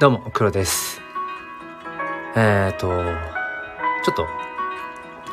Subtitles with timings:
[0.00, 1.00] どうも、黒です。
[2.36, 4.28] えっ、ー、と、ちょっと、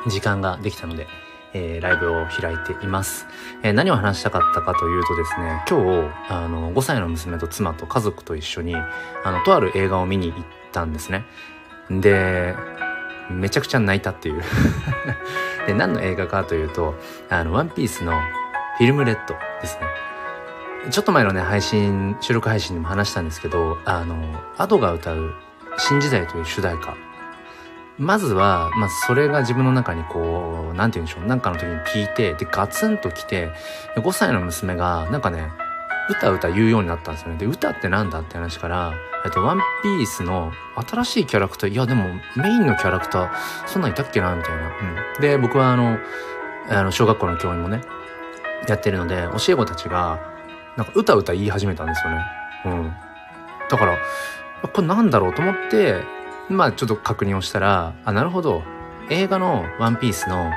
[0.09, 1.05] 時間ができたので、
[1.53, 3.27] えー、ライブを開いています、
[3.61, 8.83] えー、何を話したかったかというとですね、今日、あの、5歳の娘と妻と家族と一緒に、あ
[9.25, 11.25] の、とある映画を見に行ったんですね。
[11.91, 12.55] で、
[13.29, 14.41] めちゃくちゃ泣いたっていう
[15.67, 16.95] で、何の映画かというと、
[17.29, 18.19] あの、ワンピースの
[18.79, 20.14] フィルムレッドですね。
[20.91, 24.15] ちょっと前のね、配信、収録配信でも話したんですけど、あの、
[24.57, 25.33] アドが歌う
[25.77, 26.95] 新時代という主題歌。
[27.97, 33.51] まずは、まあ、それが自分の中にこう、なんて言うんでしょう、なんかの時に聞いて、で、ガツンと来て、
[33.95, 35.49] 5歳の娘が、なんかね、
[36.09, 37.37] 歌歌言うようになったんですよね。
[37.37, 40.51] で、歌ってなんだって話から、えっと、ワンピースの
[40.87, 43.31] 新しいキャラクター、いや、でも、メインのキャラクター、
[43.65, 44.67] そんなんいたっけなみたいな。
[44.67, 45.21] うん。
[45.21, 45.97] で、僕はあの、
[46.69, 47.81] あの、小学校の教員もね、
[48.67, 50.34] やってるので、教え子たちが、
[50.77, 52.25] なんか歌歌言い始めたんですよね。
[52.65, 52.93] うん。
[53.69, 53.97] だから、
[54.73, 56.03] これなんだろうと思って、
[56.49, 58.63] まあちょっと確認をしたら、あ、なるほど。
[59.09, 60.51] 映画のワンピースの、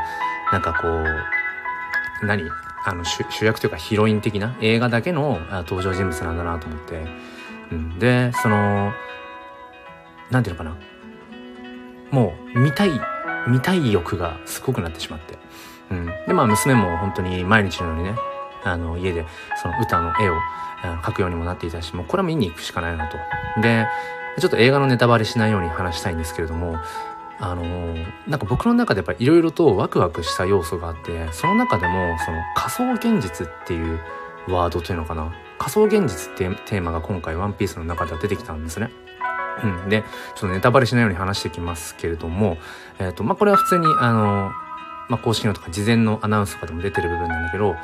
[0.53, 2.43] なんかこう、何？
[2.85, 7.07] あの主、主役というかヒロイン的な映画だけの登場人物なんだなと思って。
[7.71, 8.93] うん、で、その、
[10.31, 10.77] なんていうのかな。
[12.11, 13.01] もう、見たい、
[13.47, 15.39] 見たい欲がすごくなってしまって。
[15.91, 16.07] うん。
[16.27, 18.15] で、まあ娘も本当に毎日のようにね、
[18.65, 19.25] あの、家で
[19.63, 20.35] その歌の絵を
[21.03, 23.17] 描くようにもなっていたし、もうこれは見に行くしかないなと。
[23.61, 23.87] で、
[24.39, 26.77] ちょっと映画のネタバレしないように話したいんですけれども、
[27.41, 27.63] あの
[28.27, 34.01] なんか僕の中でやっぱりいろいろとワクワクした要素があって、その中でもその仮想現実っていう
[34.49, 35.33] ワードというのかな。
[35.59, 38.91] 仮想現実ってテーマが今回ワンピースの中では出てきたんですね。
[39.65, 39.89] うん。
[39.89, 40.03] で、
[40.37, 42.59] ちょっとネタバレしないように話してきますけれども、
[43.01, 44.53] えっ、ー、と、まあ、これは普通にあの
[45.09, 47.77] まあ、公式のとか事前のアナウンスとかでも出てる部分なんだけど、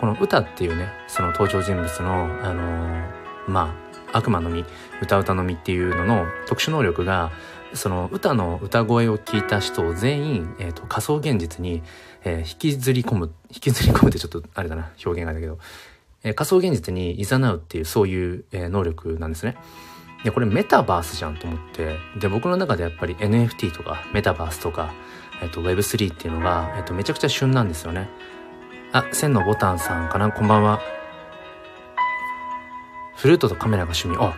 [0.00, 3.74] この歌っていうね、その登場人物の、あのー、ま
[4.12, 4.64] あ、悪魔の実、
[5.02, 7.30] 歌歌の実っていうのの特殊能力が、
[7.74, 11.82] その歌の歌声を聞いた人を全員、えっ、ー、と、仮想現実に、
[12.24, 15.58] えー、引きずり込む、引きずり込むってちょっとあれだな、表現がだけど、
[16.24, 19.56] えー、仮想現実に誘うっていうそういう、えー、能力なんですね。
[20.24, 24.94] で、これメタバースじゃんと思って、で、僕の中でやっぱり NFT とかメタバースとか、
[25.42, 28.08] えっ、と、Web3 っていうのが、えっ、と、めちゃくちゃ旬なんですよね。
[28.92, 30.32] あ、千のボタンさんかな？
[30.32, 30.80] こんばんは。
[33.14, 34.16] フルートとカメラが趣味。
[34.18, 34.34] あ、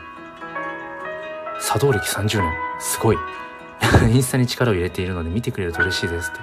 [1.59, 2.53] 作動歴30年。
[2.79, 3.17] すごい。
[4.13, 6.41] インスタに力を入れているので見てくれると嬉しいですって。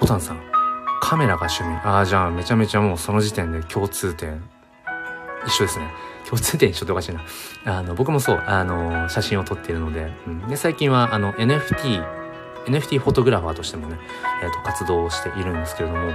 [0.00, 0.40] ボタンさん、
[1.00, 1.80] カメラが趣味。
[1.82, 4.42] ああ、じゃあめちゃめちゃもうその時点で共通点。
[5.46, 5.90] 一緒ですね。
[6.28, 7.22] 共通点一緒っておかしいな。
[7.78, 12.04] あの、僕もそう、あの、写真を撮っているので、うん、で、最近はあの NFT、
[12.66, 13.98] NFT フォトグラファーとしてもね、
[14.42, 16.12] えっ、ー、と、活動をしているんですけれども、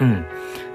[0.00, 0.26] うん。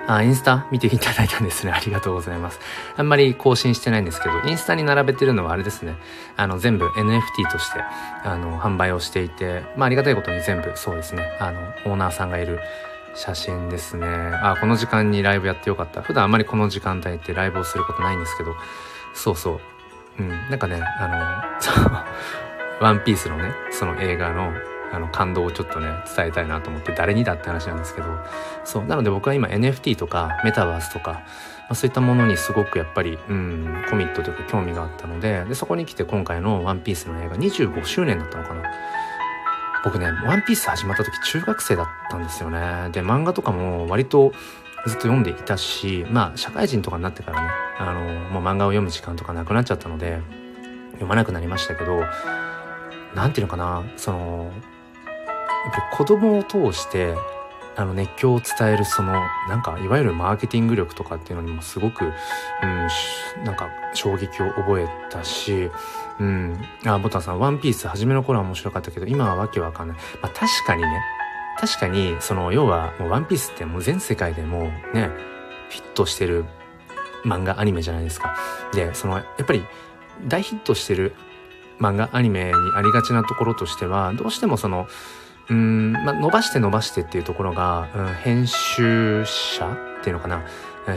[0.08, 0.68] あ、インスタ？
[0.72, 1.72] 見ていただいたんですね。
[1.76, 2.60] ありがとうございます。
[2.96, 5.96] あんまり更新してないんですけど、インスタに並べてるのはあれですね。
[6.38, 7.84] あの、全部 NFT として、
[8.24, 11.28] あの、販売をしていて、まあ、ありがたいことに全部そうですね。
[11.40, 12.60] あの、オーナーさんがいる
[13.16, 14.08] 写真ですね。
[14.08, 16.02] あ、この時間にライブやってよかった。
[16.02, 18.56] 普段あんまりこの時間帯ってライブをすることないんですけど、
[19.14, 19.60] そうそ
[20.20, 20.22] う。
[20.22, 20.30] うん。
[20.30, 21.92] なんかね、あの、そう、
[22.80, 24.54] ワンピースのね、その映画の、
[24.96, 28.08] あの感動をちょっとね伝えたいなと思って誰にだって話なんですけど。
[28.66, 31.22] そうなので僕は今 NFT とかメタバースとか、ま
[31.70, 38.64] あ、そういったものにすごくやっぱりうんコミットというか興味があったのででそこに来て今回の「ワンピースの映画25周年だったのかな。
[39.84, 42.90] 僕ね「ワンピース始まった時中学生だったんですよね。
[42.92, 44.34] で漫画とかも割と
[44.88, 48.00] ずっと読んでいたしまあ社会人とかになってからねあの
[48.32, 50.22] もう漫画を読む時間とかなくなっちゃったので
[50.94, 52.04] 読まなくなりましたけど
[53.14, 54.52] 何ていうのかなその
[55.66, 57.16] やっぱ子供を通して
[57.76, 59.14] あの熱狂を伝えるその
[59.50, 62.08] なんかいわゆるマーケティング力とかっていうのにもすごく、う
[62.66, 65.70] ん、なんか衝撃を覚えたし、
[66.20, 70.88] うん、あボタンさん「ワンピース初めの頃は面白かったけど今はわけわかんない、まあ、確かにね。
[71.58, 75.10] 確かにその要はワンピースってもう全世界でもね
[75.70, 76.46] フィットしてる
[77.24, 78.36] 漫画アニメじゃないですか。
[78.74, 79.66] でそのやっぱり
[80.28, 81.16] 大ヒットしてる
[81.80, 84.88] 漫画アニメにありがちなところとしてはどうしてもその
[85.50, 90.44] うん、まあ、伸ばして伸ばしてっていうところが、うん、編集者っていうのかな、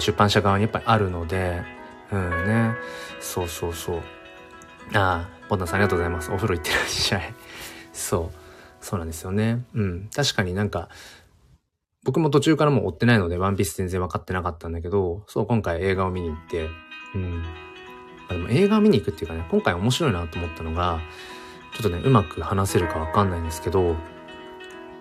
[0.01, 1.63] 出版社側にやっぱりあるので、
[2.11, 2.75] うんね、
[3.21, 4.03] そうそうそう。
[4.95, 6.31] ああ、ボンダさんありがとうございます。
[6.31, 7.35] お風呂行ってらっしゃい。
[7.93, 8.85] そう。
[8.85, 9.65] そうなんですよね。
[9.75, 10.09] うん。
[10.15, 10.89] 確かになんか、
[12.05, 16.69] 僕も途中からも追ってないので、ワンピース全然分かってなかったんだけど、そう、今回映画を見に行って、
[17.15, 17.45] うん。
[18.29, 21.01] あでも映画を見に行くっていうかね、今回面白いなと思ったのが、
[21.75, 23.97] ちょっとね、うまく話せるかわかんないんですけど、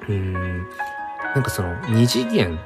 [0.10, 0.68] うん
[1.36, 2.60] なんかその二次元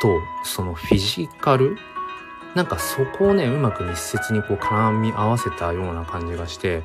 [0.00, 1.76] とそのフィジカル
[2.54, 6.82] なんかそこをねうまく密接にこう絡み合わせたような感じがして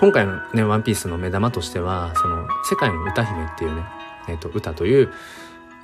[0.00, 3.84] 今回のね「ワンピースの目玉としてはその「世界の歌姫」っていうね、
[4.28, 5.12] えーと、歌という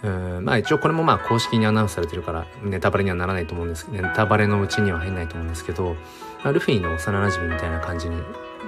[0.02, 5.96] うんまあ一応これもまあ公式にアナウンスされてるからネタバレにはならないと思うんですけどネタバレのうちには入んないと思うんですけど、
[6.42, 8.20] まあ、ルフィの幼馴染みたいな感じに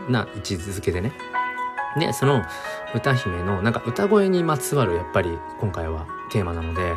[0.08, 1.12] な位置づけでね
[1.98, 2.42] でその
[2.94, 6.94] 歌姫のなんか歌声にまつわるやっぱり今回はテーマなので、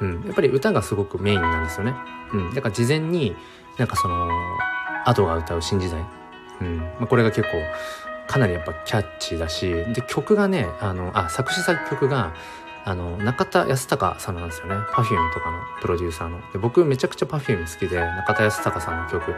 [0.00, 1.94] うん、やっぱり歌がすごくメインなんですよね。
[2.32, 3.34] うん、だから事前に
[3.78, 4.28] なんかその
[5.04, 6.04] アドが歌う新時代、
[6.60, 7.56] うんまあ、これが結構
[8.26, 12.34] かなりやっぱキャッチだしで曲がねあのあ作詞作曲が
[12.84, 14.74] あの中田康隆さんなんですよね。
[14.92, 16.40] Perfume とかのプロデューサーの。
[16.52, 19.34] で僕めちゃくちゃ Perfume 好きで中田康隆さんの曲。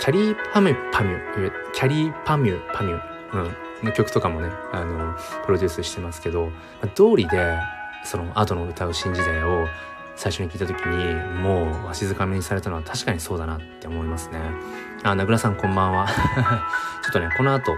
[0.00, 3.00] キャリーパミュパミュキャリーパミュパミュ、
[3.34, 5.14] うん、の曲とかもねあの
[5.44, 6.50] プロデュースしてますけど
[6.94, 7.58] 通りで
[8.04, 9.66] そのアドの歌う新時代を
[10.16, 14.38] 最初に聞いた時にもうわしづかみにされたのは確かにそうだなって思いますね。
[15.02, 16.06] あ名倉さんこんばんは。
[17.02, 17.72] ちょっとねこの後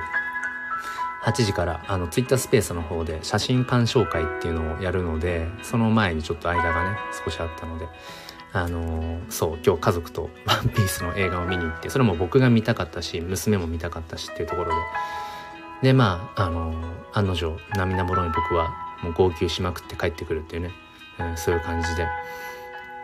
[1.24, 7.88] 8時からあのツイッタースペースの方で写真鑑賞会っていうのをやるのでその前にちょっと間がね少しあったので
[8.52, 14.74] あのー、そう今日家族と「ワンピースの映画を見に行ってそれも僕が見たかったし娘も見たかったしっていうところで
[15.84, 16.76] でまああのー、
[17.12, 20.70] 案の定涙もろい僕はもう号泣しまくって帰ってくるっていうね、
[21.18, 22.08] えー、そういう感じで。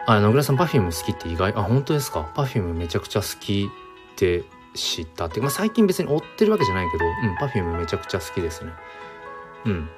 [0.06, 1.52] あ野倉さん Perfume 好きって意外？
[1.54, 3.68] あ本当ですか？Perfume めちゃくちゃ好き
[4.12, 8.72] って知ったって、まあ、最近別に追ってるわけじゃないけど、うん、Perfume めちゃくちゃ好きですね。
[9.66, 9.88] うん。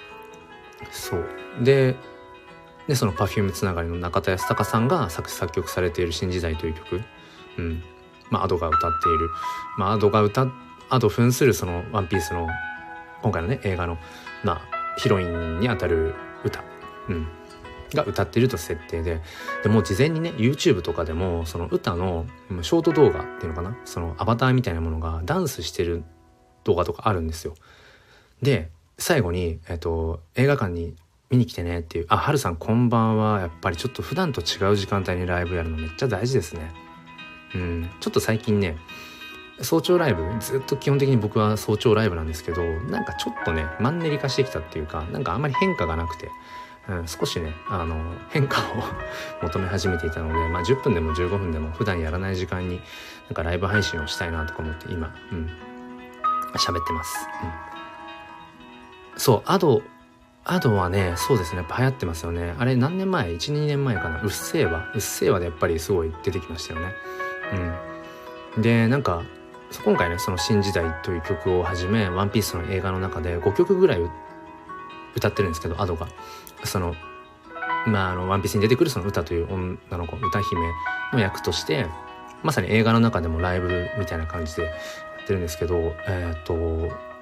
[0.91, 1.25] そう。
[1.61, 1.95] で
[2.89, 7.01] でその Perfume つながりの中田康隆さんが作詞作曲されている「新時代」という曲。
[7.59, 7.85] うん。
[8.31, 9.31] まあ Ado が歌っている。
[9.79, 10.49] まあ Ado が歌
[10.91, 12.49] Ado 扮するその「ワンピースの
[13.23, 13.99] 今回のね映画の
[14.45, 14.61] まあ
[14.99, 16.15] ヒロインにあたる
[16.45, 16.63] 歌、
[17.09, 17.29] うん、
[17.95, 19.21] が歌ってると設定で。
[19.63, 22.27] でも事前にね YouTube とかでもその歌の
[22.63, 23.77] ショート動画っていうのかな？
[23.85, 26.05] そのアバターみたいなものがダンスしてる
[26.65, 27.55] 動画とかあるんですよ。
[28.43, 30.95] で最後に、えっと、映画館に
[31.31, 36.71] 見に来てねっていう「あはるさんこんばんは」やっぱりちょっと普段と違う時間帯にライブやるのめっちゃ大事ですね。
[37.55, 38.77] うん、ちょっと最近ね
[39.63, 46.31] 早朝ライブずっと基本的に僕は早朝ライブなんですけどなんかちょっとねマンネリ化してきたっていうかなんかあんまり変化がなくて、
[46.89, 47.97] うん、少しねあの
[48.31, 48.65] 変化を
[49.43, 52.81] 求め始めていたので、まあ、10分でも15分でも普段やらない時間に
[53.29, 55.49] なんかライブ配信をしたいなとか思って今うん
[56.55, 57.17] 喋ってます、
[59.15, 59.83] うん、そうアド
[60.45, 62.57] アドはねそうですねやっぱ流行ってますよね。
[62.59, 64.21] あれ何年前？12年前かな？
[64.23, 64.91] うっせぇわ。
[64.93, 66.93] うっせぇわでやっぱりすごい出てきましたよね。
[68.57, 68.63] うん。
[68.63, 69.23] でなんか
[69.81, 74.11] 今回ねその「新時代」という曲をはじめ「ワンピースの映画の中で5曲ぐらい
[75.15, 76.09] 歌ってるんですけどアドが。
[76.65, 76.95] その
[77.87, 80.61] まああの「ワンピースに出てくるその歌という女の子歌姫
[81.13, 81.87] の役として
[82.43, 84.71] まさに映画の中でもライブみたいな感じでや
[85.25, 86.55] ってるんですけどえっ、ー、と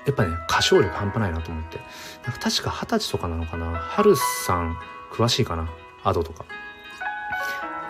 [0.06, 1.78] やっぱね歌唱力半端ないなと思って。
[2.24, 3.78] なんか確か二十歳とかなのかな？
[3.78, 4.76] ハルさん
[5.10, 5.68] 詳しいかな？
[6.04, 6.44] アドとか。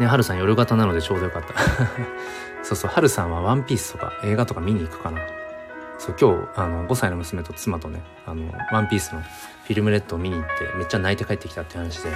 [0.01, 1.55] ねハルさん夜型なのでちょうどよかった
[2.65, 5.21] そうそう、はるさんはワンピースとか映画とか見に行くかな。
[5.99, 12.11] そう、今日、あの、5歳の娘と妻とね、あの、ワンピースのフィルムレッドを見に行って、めっちゃ泣いて帰ってきたって話で、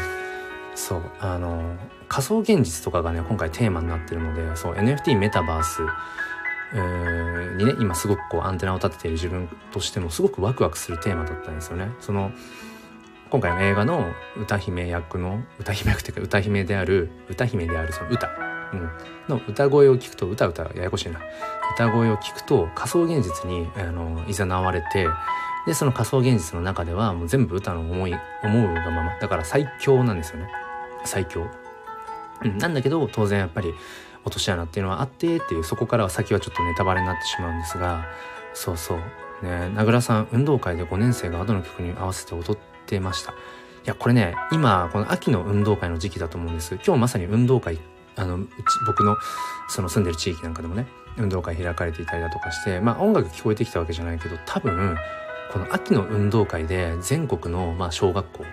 [0.74, 1.76] そう、あの、
[2.08, 5.82] 仮想現実とかがね、今回テーマになってるので、そう、NFT メタバース、
[7.56, 11.90] にね、今すごくこうアンテナを立てている自分としてもすごくワクワクするテーマだったんですよね。
[12.00, 12.32] その、
[13.34, 18.30] 今回の映画の歌姫役の、歌姫役っていうか歌姫である、歌姫であるその歌。
[18.72, 18.90] うん、
[19.28, 21.20] の歌声を聞くと歌歌ややこしいな。
[21.74, 25.08] 歌声を聞くと仮想現実にあのいざなわれて
[25.66, 28.14] でその仮想現実の中ではもう全部歌の思い
[28.44, 29.18] 思うがまま。
[29.20, 30.48] だから最強なんですよね。
[31.04, 31.44] 最強、
[32.44, 33.74] うん、なんだけど当然やっぱり
[34.24, 38.06] 落とし穴っていうのはあってっていうそこからは先はちょっとネタバレになってしまうんですが
[38.52, 39.23] そうそう。
[39.42, 43.34] ね名倉さん運動会で5年生が後の曲に合わせて踊ってましたい
[43.84, 47.78] やこれね今この秋の運動会の時期だと思うんです今日まさに運動会
[48.16, 48.50] あのうち
[48.86, 49.16] 僕の
[49.68, 50.86] その住んでる地域なんかでもね
[51.16, 54.96] 運動会開かれていたりだとかしてまあ音楽聞こえてきたわけじゃないけど多分
[55.52, 58.44] この秋の運動会で全国のまあ小学校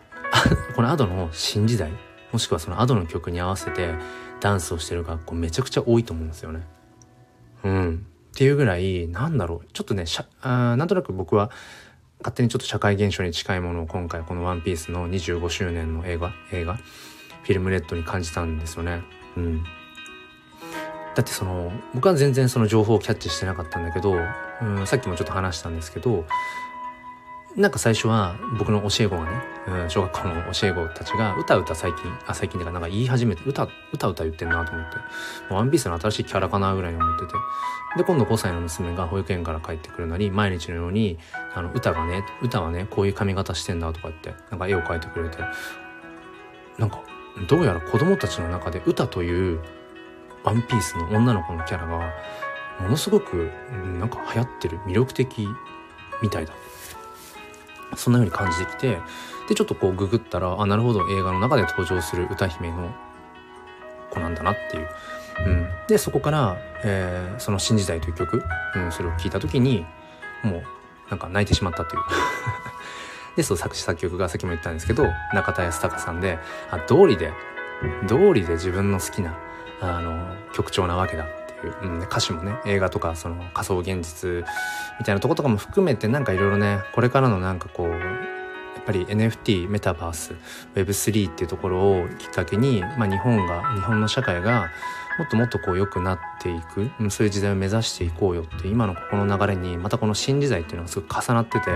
[0.74, 1.92] この Ado の新時代
[2.32, 3.94] もしくはその Ado の曲に合わせて
[4.40, 6.66] ダンスをしてる学校めちゃくちゃ多いと思うんですよね。
[7.64, 8.06] うん。
[8.36, 11.50] っていうぐらいなんだろうちょっとねしゃあなんとなく僕は
[12.18, 19.00] 勝手にちょっと社会現象に近いものを今回この「ワンピースの25周年の映画映画フィルムレッドに感じたんですよね。
[19.38, 19.64] うん。
[21.14, 24.14] だってその僕は全然その情報をキャッチしてなかったんだけど、
[24.60, 26.26] うん、さっきもちょっと話したんですけど
[27.56, 29.30] なんか最初は僕の教え子がね、
[29.66, 34.96] うん、小学校の教え子たちが歌歌最近、あ、最近だからなんか言い始めて、歌、歌歌言ってんなと思って、
[35.48, 37.32] ワンピースの新しいキャラかなぐらい思ってて。
[37.96, 41.18] で、今度5歳の娘が保育園から帰ってくるなり、毎日のように、
[41.54, 45.38] あの、歌がね、歌はね、こういう髪型してんだとか言って、なんか絵を描いてくれて、
[46.76, 47.02] なんか、
[47.48, 49.60] どうやら子供たちの中で歌という
[50.44, 52.12] ワンピースの女の子のキャラが、
[52.80, 53.50] ものすごく、
[53.98, 55.48] なんか流行ってる、魅力的
[56.20, 56.52] みたいだ。
[57.94, 58.98] そんな風に感じてきて、
[59.48, 62.94] で、ちょっとこうググったら、あ、なるほど、映画の中で登場する歌姫の
[64.10, 64.88] 子なんだなっていう。
[65.46, 65.68] うん。
[65.86, 68.42] で、そこから、えー、その新時代という曲、
[68.74, 69.84] うん、それを聞いた時に、
[70.42, 70.62] もう、
[71.10, 72.02] なんか泣いてしまったという。
[73.36, 76.38] で、そう、作詞作曲がさっきも言ったんですけど、中田康隆さんで、
[76.70, 77.32] あ、道理で、
[78.08, 79.34] 道理で自分の好きな、
[79.80, 81.26] あの、曲調なわけだ
[81.62, 84.44] う、うん、歌詞もね映画とかその仮想現実
[84.98, 87.96] みたいなとことかも含めてなんかいろいろねこれからのなんかこうや
[88.80, 90.34] っぱり NFT メタバース
[90.74, 94.70] Web3 っていうところをきっかけに、まあ、日本が日本の社会が
[95.18, 101.70] もっともっとこう良くなっていく、うん、そういう時代を目指していこうよって今のここの流れにまたこの新時代っていうのがすごい重なってて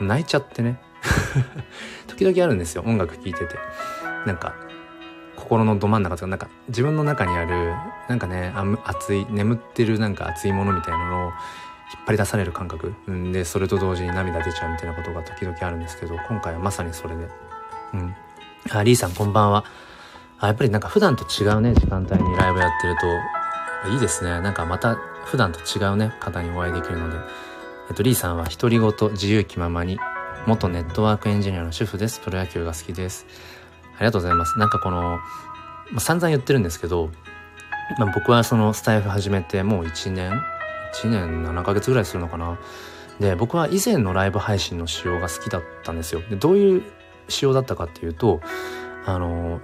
[0.00, 0.80] 泣いちゃってね。
[2.06, 3.56] 時々あるんですよ音楽聴いてて。
[4.26, 4.54] なんか
[5.36, 7.74] 心のど真ん中とかなんか自分の中にある
[8.08, 8.52] なんかね
[8.84, 11.32] 熱い眠ってるなんか熱いものみたいなのを引っ
[12.06, 17.28] 張り出される感覚、うん、でそれと同時に涙出ちゃうみたいなことが時々あるんですけど今回はまさにそれで。
[17.94, 18.16] うん。
[18.70, 19.64] あリーさんこんばんは。
[20.38, 23.06] あやっぱりなんか普段と違うね時間帯にライブやってると。
[23.90, 24.40] いいですね。
[24.40, 27.18] なんかまた普段と違うね方にお会いできるので。
[27.88, 29.98] えっとリーさんは独り言自由気ままに
[30.46, 32.20] 元ネットワークエンジニアの主婦です。
[32.20, 33.26] プロ野球が好きです。
[33.96, 34.58] ありがとうございます。
[34.58, 35.18] なんかこの、
[35.90, 37.10] まあ、散々言ってるんですけど、
[37.98, 40.32] まあ、僕はそのスタイフ始めてもう1年
[41.02, 42.58] ?1 年7ヶ月ぐらいするのかな。
[43.20, 46.20] で、僕は以前のライブ配信の仕様が好きだったんですよ。
[46.28, 46.82] で、どういう
[47.28, 48.40] 仕様だったかっていうと、
[49.06, 49.60] あの、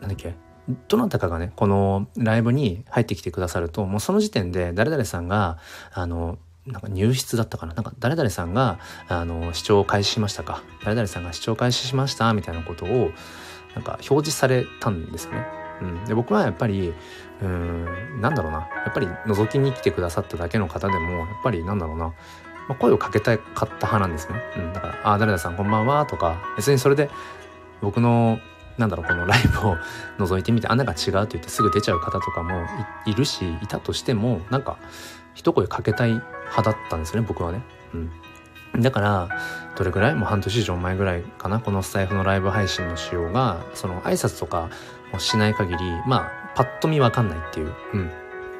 [0.00, 0.34] なんだっけ、
[0.88, 5.58] どなたかがね、このライブに入ってきてくださると、もうその時点で誰々さんが、
[5.92, 13.10] あの、なんか入室だったかななんか誰々さんが、あの、視聴開始しましたか誰々さんが視聴開始しましたみたいなことを、
[13.74, 15.46] なんか表示されたんですよね。
[15.80, 16.94] うん、で僕はやっぱり
[17.42, 22.14] うんなんだろうなやっぱり覗きに来てくださっただけの方でもやっぱりなんだろうな、ま
[22.70, 24.40] あ、声をかけたかった派なんですね。
[24.56, 27.10] うん、だから「ああ誰々さんこんばんは」とか別にそれで
[27.80, 28.38] 僕の
[28.78, 29.76] なんだろうこのライブを
[30.18, 32.64] 覗いてみてあなんか違うって言ってすぐ出ちゃう方とかも
[33.06, 34.78] いるしいたとしてもなんか
[35.34, 37.62] 一声かけたい派だったんですよね僕はね。
[37.94, 38.10] うん
[38.78, 39.28] だから、
[39.76, 40.14] どれぐらい？
[40.14, 41.60] もう半年以上前ぐらいかな？
[41.60, 44.70] このスタイフのライブ配信の仕様が、その挨拶とか
[45.12, 47.74] もしない限り、まあ、パッと見わかんないっていう。
[47.92, 48.10] うん。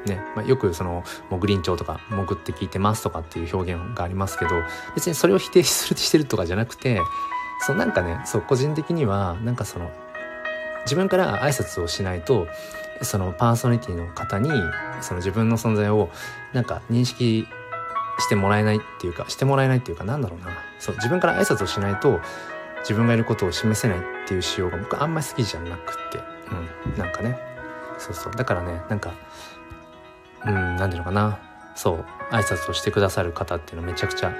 [0.05, 0.21] ね。
[0.35, 4.51] まあ、よくその、潜りんちょうとか、潜って聞いてますとかっていう表現がありますけど、
[4.95, 6.99] 別にそれを否定するしてるとかじゃなくて、
[7.61, 9.91] そうなんかね、そう、個人的には、なんかその、
[10.85, 12.47] 自分から挨拶をしないと、
[13.01, 14.49] そのパーソナリティの方に、
[15.01, 16.09] その自分の存在を、
[16.51, 17.47] なんか認識
[18.19, 20.51] してもらえないっていうかしてもらえないっていうかなんだろうな。
[20.79, 22.19] そう自分から挨拶をしないと
[22.79, 26.19] 自分がいることを示せないっていう仕様が僕あんまり好きじゃなくて。
[26.85, 27.39] うんなんかね。
[27.97, 28.33] そうそう。
[28.33, 29.13] だからねなんか
[30.45, 31.39] うん何ていうのかな。
[31.75, 34.33] そう挨拶をしてくださる方っていうのめちゃくちゃ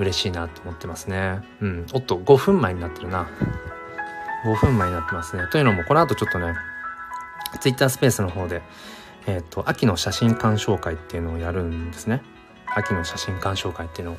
[0.00, 1.42] 嬉しいなと思ってますね。
[1.60, 1.86] うん。
[1.92, 3.28] おっと5分前になってるな。
[4.44, 5.46] 5分前になってますね。
[5.52, 6.54] というのもこの後ちょっとね
[7.60, 8.62] Twitter スペースの方で
[9.26, 12.22] えっ、ー、と秋の写真鑑賞会っていうのをやるんですね。
[12.74, 14.16] 秋の写真鑑賞会っていうのを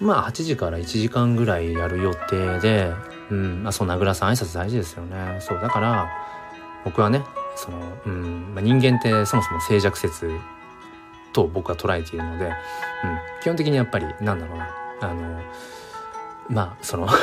[0.00, 2.92] まあ8時から1時間ぐらいやる予定で、
[3.30, 5.38] うん、まあそう名倉さん挨拶大事ですよね。
[5.40, 6.08] そうだから
[6.84, 7.22] 僕はね
[7.56, 10.30] その、うんまあ、人間ってそもそも静寂説
[11.32, 12.52] と僕は捉えているので、うん、
[13.42, 14.68] 基本的にやっぱりなんだろうな
[15.00, 15.40] あの
[16.48, 17.08] まあその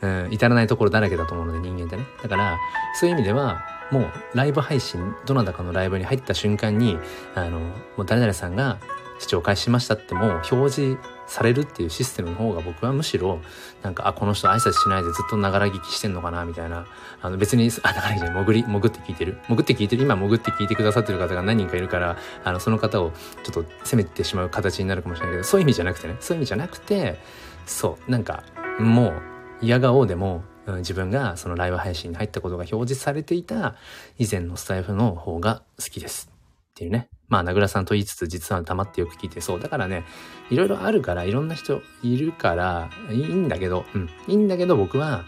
[0.00, 2.56] うん、至らないところだらけだと思うので人間ってねだから
[2.94, 6.98] そういう意味ではもうライブ配信どなたかのライブに入った瞬間に
[7.34, 8.78] あのもう誰々さんが
[9.18, 13.40] 視聴開始しましたっても表示されるっていうシステムの方が僕はむしろ
[13.82, 16.86] なんかあこの人挨拶しないでずっとながら聞きしてんのかなみたいな。
[17.20, 19.38] あの別に あながら聞き潜り潜って聞いてる。
[19.48, 20.02] 潜って聞いてる。
[20.02, 27.18] 今潜って聞いてくださってる方が何人かいるからあのその方をちょっと責めてしまう形になるかもしれないけどそういう意味じゃなくてねそういう意味じゃなくて
[27.66, 28.42] そうなんか
[28.78, 29.22] もう
[29.60, 30.44] 嫌がおうでも
[30.76, 33.76] 自分がそのライブ配信に入ったことが表示されていた
[34.18, 36.30] 以前のスタイフの方が好きです。
[36.30, 37.08] っていうね。
[37.28, 39.60] まあ、名倉さんと言いつつ、実は黙ってよく聞いて、そう。
[39.60, 40.04] だからね、
[40.50, 44.10] いろいろあるから、いろんな人いるから、いいんだけど、うん。
[44.26, 45.24] いいんだけど、僕は、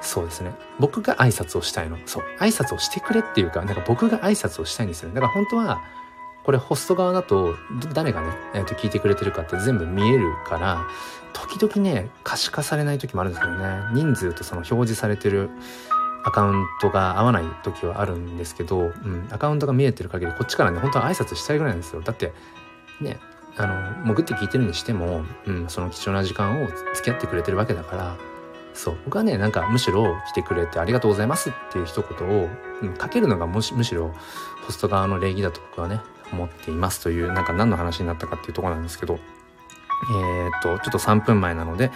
[0.00, 0.52] そうですね。
[0.80, 1.96] 僕が挨拶をしたいの。
[2.06, 2.24] そう。
[2.40, 5.14] 挨拶をしてくれっていうか、なんか僕が挨拶をしたいんですよね。
[5.14, 5.80] だから本当は、
[6.44, 7.54] これホスト側だと
[7.94, 10.86] 誰がね、えー、と聞いてくれてるかって全部見えるから
[11.32, 13.64] 時々ね可視化されない時もあるんですよね
[13.94, 15.50] 人数とその表示されてる
[16.24, 22.00] アカウントが合わない時はあるんですけど、うん、アカウントが見えてる限りこっちからね本当は挨拶したいぐらいなんですよ。
[22.00, 22.32] だって
[23.00, 23.18] ね
[23.56, 28.16] あの潜って聞いてるにしても、うん、その貴重な時間を付き合ってくれてるわけだから
[28.72, 32.48] そう僕はねなんかむしろ来てくれてありがとうございますっていう一言を、
[32.80, 34.14] うん、かけるのがむしむしろ
[34.66, 36.00] ホスト側の礼儀だと僕はね
[36.32, 39.18] 思っていますというなんか何の話になったかっていうとこなんですけど
[40.10, 41.90] えー、っとちょっと3分前なので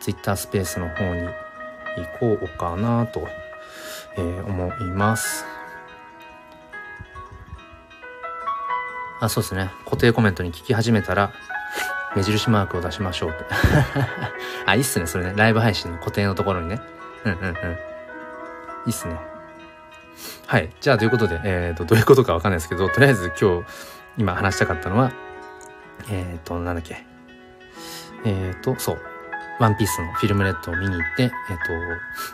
[0.00, 3.28] Twitter スペースの方に行こうかなと、
[4.16, 5.44] えー、思います。
[9.20, 9.70] あそうですね。
[9.84, 11.32] 固定コメントに聞き始めたら
[12.16, 13.44] 目印マークを出しましょうって。
[14.66, 15.34] あいいっすねそれね。
[15.36, 16.80] ライブ配信の固定のところにね。
[17.24, 17.52] うんうんうん。
[17.52, 17.54] い
[18.88, 19.16] いっすね。
[20.46, 20.70] はい。
[20.80, 23.66] じゃあ、ということで、えっ、ー、と、どういうことかわかんないですけど、とりあえず今日、
[24.18, 25.12] 今話したかったのは、
[26.10, 27.04] えっ、ー、と、なんだっけ。
[28.24, 29.11] えっ、ー、と、そう。
[29.58, 31.32] ワンピースのフィルムレッドを見に行って、えっ、と、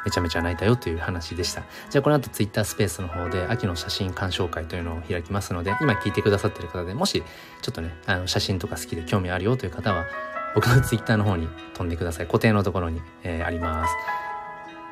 [0.04, 1.62] めちゃめちゃ泣いたよという話でした。
[1.90, 7.22] じゃあ、この後ツイッタースペースの方で秋の写真鑑賞会というのを開きますので、今聞いてくださってる方でもし、
[7.62, 10.06] ちょっとね、あの、写真とか好きで興味あるよという方は、
[10.54, 12.26] 僕のツイッターの方に飛んでください。
[12.26, 13.94] 固定のところに、えー、あります。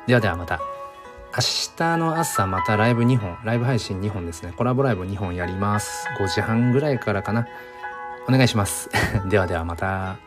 [0.05, 0.59] ではではまた。
[1.35, 1.41] 明
[1.77, 4.53] 日の朝またライブ2本、ライブ配信2本ですね。
[4.55, 6.07] コラボライブ2本やります。
[6.19, 7.47] 5時半ぐらいからかな。
[8.27, 8.89] お願いします。
[9.29, 10.26] ではではまた。